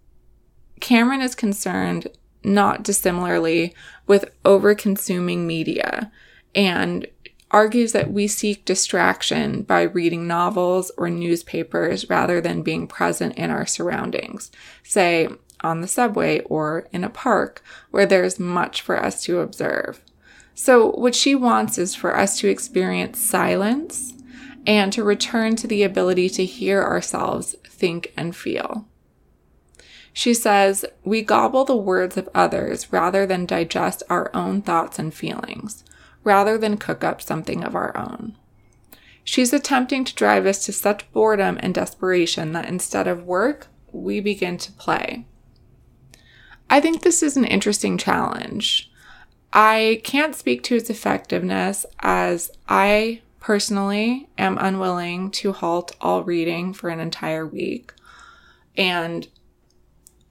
[0.81, 2.09] Cameron is concerned
[2.45, 3.75] not dissimilarly
[4.07, 6.11] with over consuming media
[6.55, 7.07] and
[7.51, 13.51] argues that we seek distraction by reading novels or newspapers rather than being present in
[13.51, 14.51] our surroundings,
[14.83, 15.29] say
[15.61, 20.01] on the subway or in a park where there's much for us to observe.
[20.55, 24.13] So, what she wants is for us to experience silence
[24.67, 28.87] and to return to the ability to hear ourselves think and feel.
[30.19, 35.15] She says, We gobble the words of others rather than digest our own thoughts and
[35.15, 35.85] feelings
[36.25, 38.37] rather than cook up something of our own.
[39.23, 44.19] She's attempting to drive us to such boredom and desperation that instead of work, we
[44.19, 45.25] begin to play.
[46.69, 48.91] I think this is an interesting challenge.
[49.53, 56.73] I can't speak to its effectiveness as I personally am unwilling to halt all reading
[56.73, 57.93] for an entire week.
[58.77, 59.29] And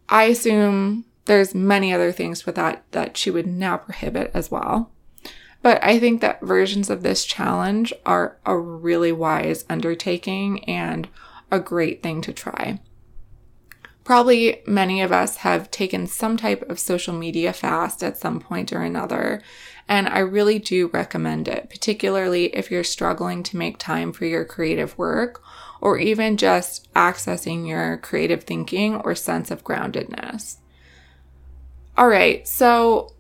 [0.10, 4.91] I assume there's many other things with that that she would now prohibit as well.
[5.62, 11.10] But I think that versions of this challenge are a really wise undertaking and
[11.51, 12.80] a great thing to try.
[14.03, 18.72] Probably many of us have taken some type of social media fast at some point
[18.72, 19.41] or another,
[19.89, 24.45] and I really do recommend it, particularly if you're struggling to make time for your
[24.45, 25.43] creative work
[25.82, 30.57] or even just accessing your creative thinking or sense of groundedness.
[31.97, 33.13] All right, so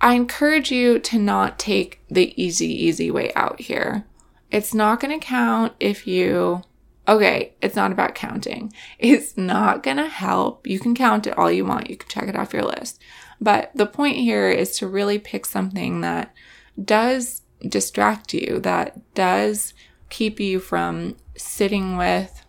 [0.00, 4.04] I encourage you to not take the easy, easy way out here.
[4.50, 6.62] It's not going to count if you,
[7.08, 8.72] okay, it's not about counting.
[8.98, 10.66] It's not going to help.
[10.66, 11.88] You can count it all you want.
[11.88, 13.00] You can check it off your list.
[13.40, 16.34] But the point here is to really pick something that
[16.82, 19.74] does distract you, that does
[20.10, 22.44] keep you from sitting with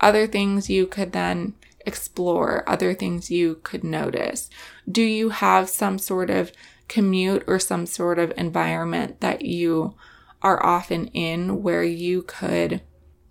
[0.00, 4.50] other things you could then explore, other things you could notice.
[4.90, 6.52] Do you have some sort of
[6.88, 9.94] commute or some sort of environment that you
[10.42, 12.82] are often in where you could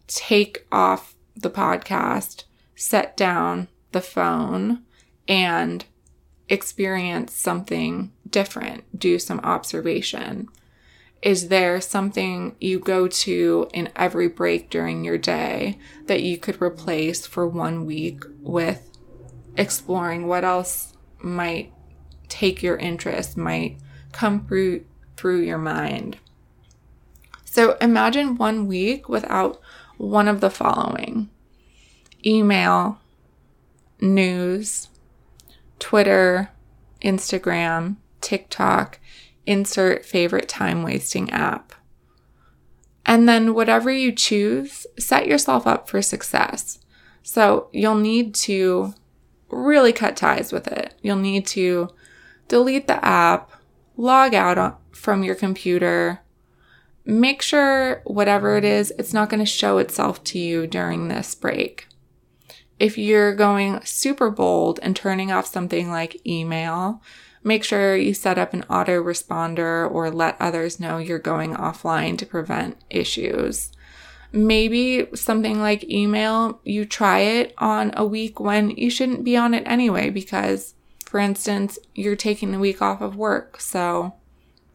[0.08, 2.44] take off the podcast,
[2.76, 4.84] set down the phone,
[5.28, 5.86] and
[6.50, 10.48] experience something different, do some observation.
[11.22, 16.62] Is there something you go to in every break during your day that you could
[16.62, 18.90] replace for one week with
[19.56, 21.74] exploring what else might
[22.30, 23.78] take your interest, might
[24.12, 26.18] come through through your mind.
[27.44, 29.60] So imagine one week without
[29.98, 31.30] one of the following
[32.26, 33.00] email,
[34.00, 34.90] news,
[35.80, 36.52] Twitter,
[37.02, 39.00] Instagram, TikTok,
[39.48, 41.74] insert favorite time wasting app.
[43.06, 46.80] And then, whatever you choose, set yourself up for success.
[47.24, 48.94] So, you'll need to
[49.50, 50.94] really cut ties with it.
[51.02, 51.90] You'll need to
[52.50, 53.52] delete the app,
[53.96, 56.20] log out from your computer.
[57.06, 61.34] Make sure whatever it is, it's not going to show itself to you during this
[61.34, 61.88] break.
[62.80, 67.02] If you're going super bold and turning off something like email,
[67.48, 72.26] make sure you set up an autoresponder or let others know you're going offline to
[72.26, 73.72] prevent issues.
[74.32, 79.54] Maybe something like email, you try it on a week when you shouldn't be on
[79.54, 80.76] it anyway because
[81.06, 84.14] for instance, you're taking the week off of work, so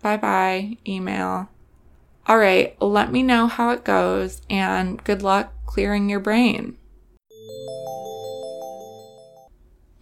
[0.01, 1.51] bye bye, email.
[2.27, 6.79] All right, let me know how it goes and good luck clearing your brain.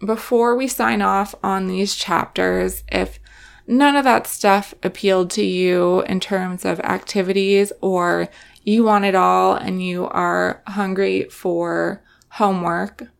[0.03, 3.19] Before we sign off on these chapters, if
[3.67, 8.29] none of that stuff appealed to you in terms of activities or
[8.63, 13.11] you want it all and you are hungry for homework,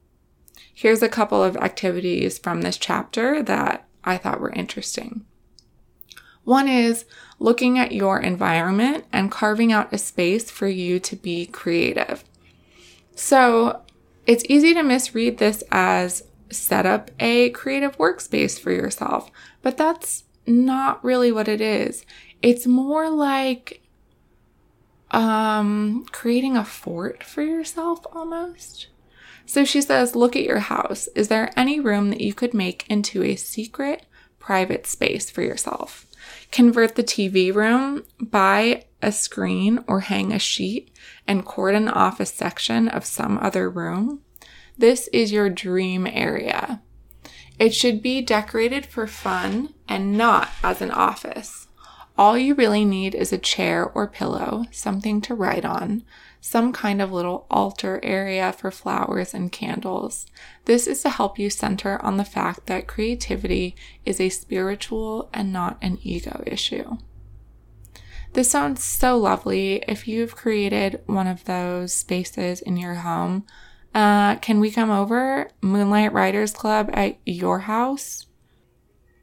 [0.82, 5.26] Here's a couple of activities from this chapter that I thought were interesting.
[6.44, 7.06] One is
[7.38, 12.24] looking at your environment and carving out a space for you to be creative.
[13.14, 13.84] So
[14.26, 19.32] it's easy to misread this as set up a creative workspace for yourself,
[19.62, 22.06] but that's not really what it is.
[22.42, 23.82] It's more like
[25.12, 28.88] um creating a fort for yourself almost.
[29.46, 31.08] So she says, look at your house.
[31.16, 34.06] Is there any room that you could make into a secret
[34.40, 36.06] private space for yourself?
[36.52, 40.92] Convert the TV room, buy a screen or hang a sheet
[41.28, 44.22] and cordon off a section of some other room.
[44.82, 46.82] This is your dream area.
[47.60, 51.68] It should be decorated for fun and not as an office.
[52.18, 56.04] All you really need is a chair or pillow, something to write on,
[56.40, 60.26] some kind of little altar area for flowers and candles.
[60.66, 65.54] This is to help you center on the fact that creativity is a spiritual and
[65.54, 66.98] not an ego issue.
[68.34, 69.84] This sounds so lovely.
[69.88, 73.46] If you've created one of those spaces in your home,
[73.94, 75.50] uh, can we come over?
[75.62, 78.28] Moonlight Writers Club at your house?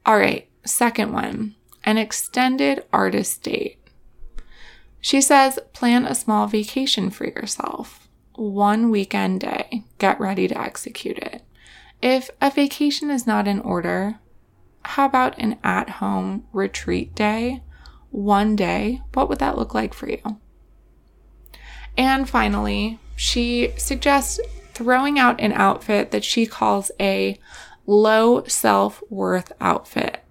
[0.04, 1.54] All right, second one
[1.84, 3.78] an extended artist date.
[5.00, 8.08] She says, plan a small vacation for yourself.
[8.34, 9.84] One weekend day.
[9.96, 11.42] Get ready to execute it.
[12.02, 14.18] If a vacation is not in order,
[14.84, 17.62] how about an at home retreat day?
[18.10, 19.00] One day.
[19.14, 20.38] What would that look like for you?
[21.96, 24.40] And finally, she suggests
[24.78, 27.36] throwing out an outfit that she calls a
[27.84, 30.22] low self worth outfit.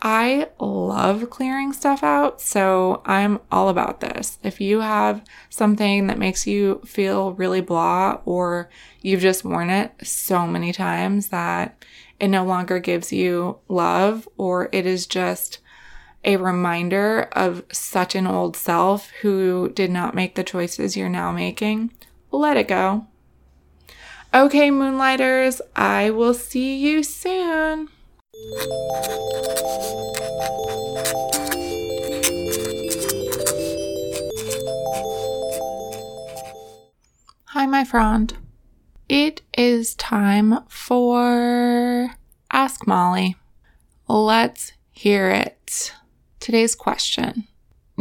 [0.00, 4.38] I love clearing stuff out, so I'm all about this.
[4.42, 8.70] If you have something that makes you feel really blah, or
[9.02, 11.82] you've just worn it so many times that
[12.18, 15.58] it no longer gives you love, or it is just
[16.24, 21.32] a reminder of such an old self who did not make the choices you're now
[21.32, 21.92] making,
[22.38, 23.06] let it go.
[24.32, 27.88] Okay, Moonlighters, I will see you soon.
[37.48, 38.36] Hi, my friend.
[39.08, 42.10] It is time for
[42.50, 43.36] Ask Molly.
[44.08, 45.94] Let's hear it.
[46.40, 47.46] Today's question.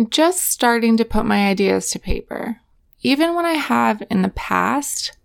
[0.10, 2.62] Just starting to put my ideas to paper.
[3.04, 5.18] Even when I have in the past,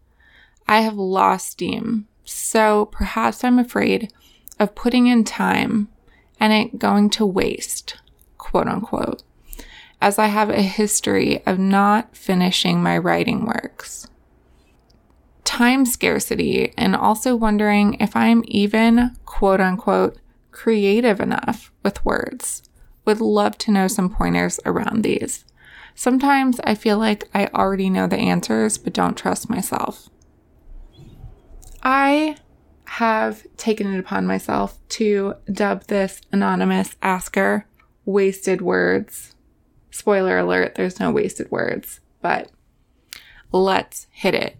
[0.67, 2.09] I have lost steam.
[2.25, 4.13] So perhaps I'm afraid
[4.59, 5.89] of putting in time
[6.41, 7.97] and it going to waste,
[8.37, 9.23] quote unquote,
[10.01, 14.09] as I have a history of not finishing my writing works.
[15.45, 20.19] Time scarcity and also wondering if I'm even, quote unquote,
[20.51, 22.63] creative enough with words.
[23.05, 25.45] Would love to know some pointers around these.
[25.99, 30.09] Sometimes I feel like I already know the answers, but don't trust myself.
[31.83, 32.37] I
[32.85, 37.67] have taken it upon myself to dub this anonymous asker
[38.05, 39.35] wasted words.
[39.91, 42.49] Spoiler alert, there's no wasted words, but
[43.51, 44.57] let's hit it.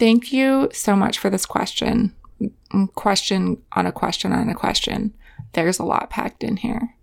[0.00, 2.12] Thank you so much for this question.
[2.96, 5.14] Question on a question on a question.
[5.52, 6.96] There's a lot packed in here.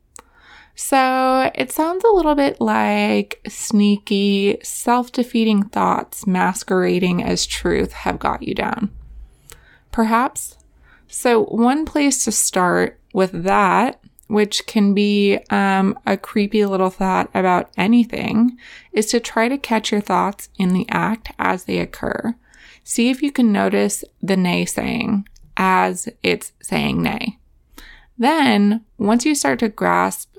[0.76, 8.20] So it sounds a little bit like sneaky, self defeating thoughts masquerading as truth have
[8.20, 8.92] got you down
[9.92, 10.58] perhaps.
[11.08, 17.30] So, one place to start with that, which can be um, a creepy little thought
[17.34, 18.58] about anything,
[18.94, 22.36] is to try to catch your thoughts in the act as they occur.
[22.84, 27.38] See if you can notice the nay saying as it's saying nay.
[28.18, 30.31] Then, once you start to grasp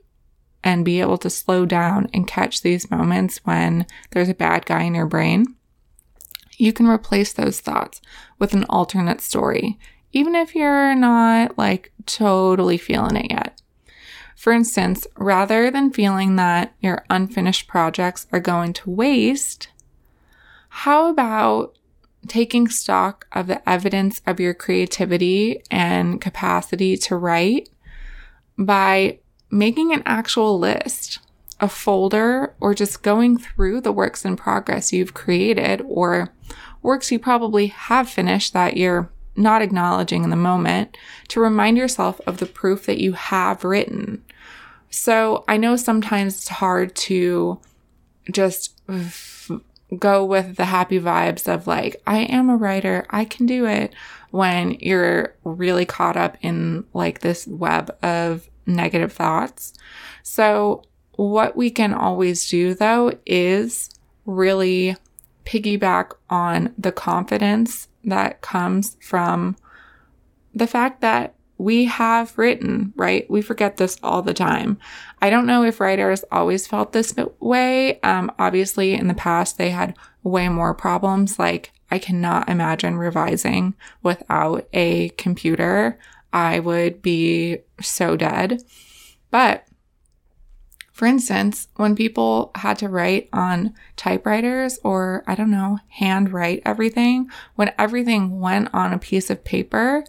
[0.64, 4.82] and be able to slow down and catch these moments when there's a bad guy
[4.82, 5.56] in your brain,
[6.56, 8.00] you can replace those thoughts
[8.38, 9.78] with an alternate story,
[10.12, 13.60] even if you're not like totally feeling it yet.
[14.36, 19.68] For instance, rather than feeling that your unfinished projects are going to waste,
[20.68, 21.76] how about
[22.28, 27.68] taking stock of the evidence of your creativity and capacity to write
[28.58, 29.18] by
[29.52, 31.18] making an actual list,
[31.60, 36.32] a folder, or just going through the works in progress you've created or
[36.82, 40.96] works you probably have finished that you're not acknowledging in the moment
[41.28, 44.24] to remind yourself of the proof that you have written.
[44.90, 47.60] So I know sometimes it's hard to
[48.30, 48.80] just
[49.98, 53.94] go with the happy vibes of like, I am a writer, I can do it
[54.30, 59.72] when you're really caught up in like this web of negative thoughts.
[60.22, 60.84] So,
[61.16, 63.90] what we can always do though is
[64.24, 64.96] really
[65.44, 69.56] piggyback on the confidence that comes from
[70.54, 73.28] the fact that we have written, right?
[73.30, 74.78] We forget this all the time.
[75.20, 78.00] I don't know if writers always felt this way.
[78.00, 81.38] Um, obviously, in the past, they had way more problems.
[81.38, 85.98] Like, I cannot imagine revising without a computer.
[86.32, 88.62] I would be so dead.
[89.30, 89.66] But
[90.92, 96.62] for instance, when people had to write on typewriters or, I don't know, hand write
[96.64, 100.04] everything, when everything went on a piece of paper,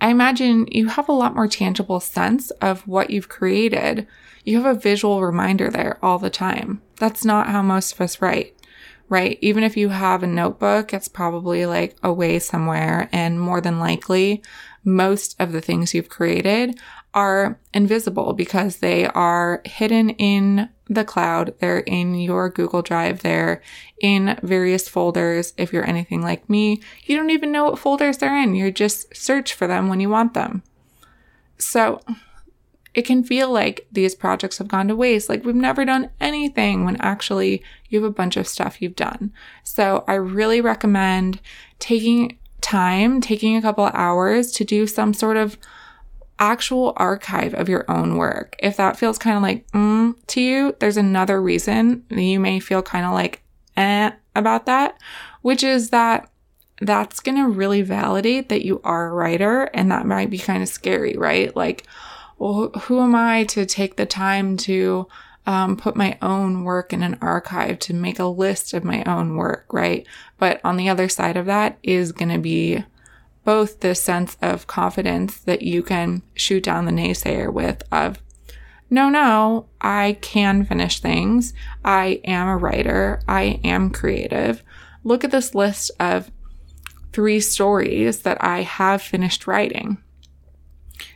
[0.00, 4.06] I imagine you have a lot more tangible sense of what you've created.
[4.44, 6.82] You have a visual reminder there all the time.
[6.96, 8.56] That's not how most of us write,
[9.08, 9.38] right?
[9.40, 13.08] Even if you have a notebook, it's probably like away somewhere.
[13.12, 14.42] And more than likely,
[14.84, 16.78] most of the things you've created
[17.12, 21.54] are invisible because they are hidden in the cloud.
[21.58, 23.22] They're in your Google Drive.
[23.22, 23.62] They're
[24.00, 25.52] in various folders.
[25.56, 28.54] If you're anything like me, you don't even know what folders they're in.
[28.54, 30.62] You just search for them when you want them.
[31.58, 32.00] So
[32.94, 36.84] it can feel like these projects have gone to waste, like we've never done anything
[36.84, 39.32] when actually you have a bunch of stuff you've done.
[39.62, 41.40] So I really recommend
[41.78, 45.58] taking time, taking a couple hours to do some sort of
[46.38, 48.56] actual archive of your own work.
[48.58, 52.82] If that feels kind of like mm to you, there's another reason you may feel
[52.82, 53.42] kind of like
[53.76, 54.98] eh about that,
[55.42, 56.30] which is that
[56.80, 60.62] that's going to really validate that you are a writer and that might be kind
[60.62, 61.54] of scary, right?
[61.54, 61.86] Like,
[62.38, 65.06] well, who am I to take the time to
[65.46, 69.36] um, put my own work in an archive to make a list of my own
[69.36, 70.06] work, right?
[70.38, 72.84] But on the other side of that is going to be
[73.44, 78.18] both this sense of confidence that you can shoot down the naysayer with of
[78.92, 81.54] no, no, I can finish things.
[81.84, 83.22] I am a writer.
[83.28, 84.64] I am creative.
[85.04, 86.32] Look at this list of
[87.12, 89.98] three stories that I have finished writing.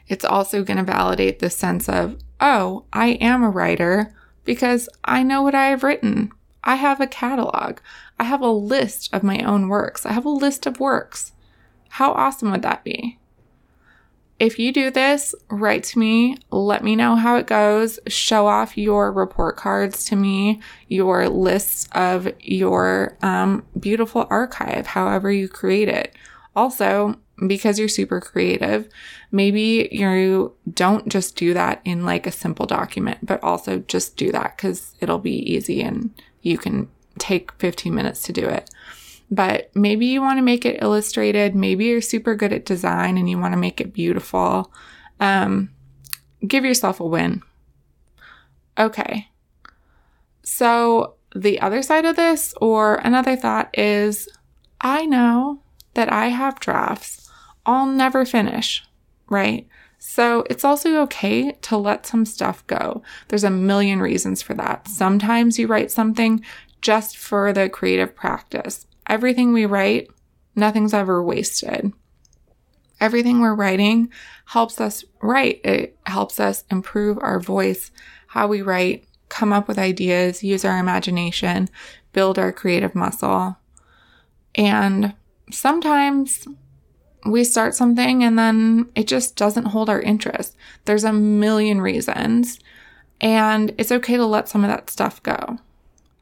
[0.07, 4.14] It's also going to validate the sense of, oh, I am a writer
[4.45, 6.32] because I know what I have written.
[6.62, 7.78] I have a catalog.
[8.18, 10.07] I have a list of my own works.
[10.07, 11.32] I have a list of works.
[11.91, 13.18] How awesome would that be?
[14.41, 18.76] If you do this, write to me, let me know how it goes, show off
[18.76, 25.89] your report cards to me, your lists of your um, beautiful archive, however you create
[25.89, 26.14] it.
[26.57, 27.16] Also,
[27.47, 28.89] because you're super creative,
[29.32, 34.30] maybe you don't just do that in like a simple document, but also just do
[34.32, 36.11] that because it'll be easy and
[36.43, 38.70] you can take 15 minutes to do it
[39.30, 41.55] but maybe you want to make it illustrated.
[41.55, 44.72] Maybe you're super good at design and you want to make it beautiful.
[45.20, 45.70] Um,
[46.47, 47.43] give yourself a win.
[48.78, 49.28] Okay.
[50.43, 54.28] So, the other side of this, or another thought, is
[54.80, 55.61] I know
[55.95, 57.24] that I have drafts
[57.67, 58.85] I'll never finish,
[59.29, 59.67] right?
[59.99, 63.03] So it's also okay to let some stuff go.
[63.29, 64.87] There's a million reasons for that.
[64.87, 66.45] Sometimes you write something
[66.83, 70.09] just for the creative practice everything we write,
[70.55, 71.93] nothing's ever wasted.
[73.01, 74.11] Everything we're writing
[74.47, 75.61] helps us write.
[75.65, 77.91] It helps us improve our voice,
[78.29, 81.69] how we write, come up with ideas, use our imagination,
[82.12, 83.57] build our creative muscle.
[84.55, 85.15] And
[85.51, 86.47] sometimes
[87.25, 90.57] we start something and then it just doesn't hold our interest.
[90.85, 92.61] There's a million reasons,
[93.20, 95.59] and it's okay to let some of that stuff go.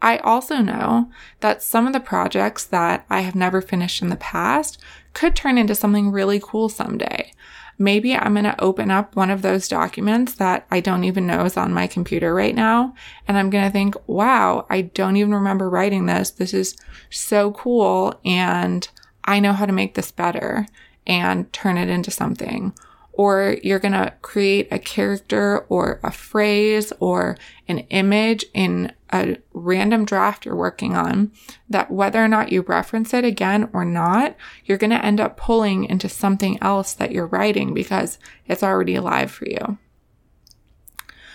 [0.01, 4.17] I also know that some of the projects that I have never finished in the
[4.17, 4.79] past
[5.13, 7.33] could turn into something really cool someday.
[7.79, 11.45] Maybe I'm going to open up one of those documents that I don't even know
[11.45, 12.95] is on my computer right now.
[13.27, 16.31] And I'm going to think, wow, I don't even remember writing this.
[16.31, 16.77] This is
[17.11, 18.21] so cool.
[18.25, 18.87] And
[19.25, 20.67] I know how to make this better
[21.07, 22.73] and turn it into something
[23.13, 27.37] or you're going to create a character or a phrase or
[27.69, 31.31] an image in a random draft you're working on
[31.69, 34.35] that whether or not you reference it again or not,
[34.65, 38.95] you're going to end up pulling into something else that you're writing because it's already
[38.95, 39.79] alive for you.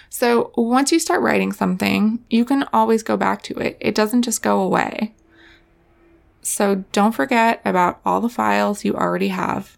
[0.10, 3.78] So once you start writing something, you can always go back to it.
[3.80, 5.14] It doesn't just go away.
[6.48, 9.78] So don't forget about all the files you already have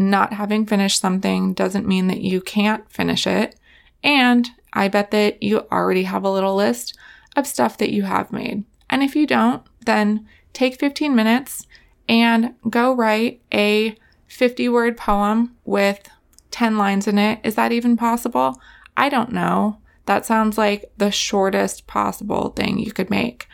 [0.00, 3.54] not having finished something doesn't mean that you can't finish it.
[4.02, 6.96] And I bet that you already have a little list
[7.36, 8.64] of stuff that you have made.
[8.88, 11.66] And if you don't, then take 15 minutes
[12.08, 13.94] and go write a
[14.26, 16.08] 50 word poem with
[16.50, 17.40] 10 lines in it.
[17.44, 18.58] Is that even possible?
[18.96, 19.78] I don't know.
[20.06, 23.46] That sounds like the shortest possible thing you could make.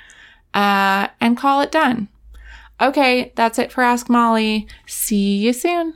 [0.54, 2.08] Uh, and call it done.
[2.80, 4.66] Okay, that's it for Ask Molly.
[4.86, 5.94] See you soon.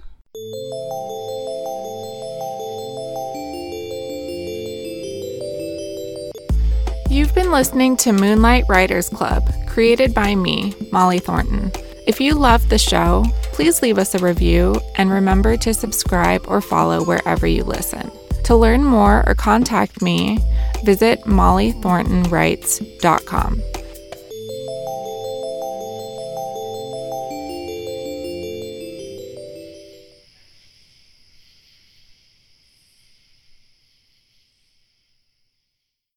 [7.11, 11.71] You've been listening to Moonlight Writers Club, created by me, Molly Thornton.
[12.07, 16.61] If you love the show, please leave us a review and remember to subscribe or
[16.61, 18.11] follow wherever you listen.
[18.45, 20.39] To learn more or contact me,
[20.85, 23.63] visit mollythorntonwrites.com.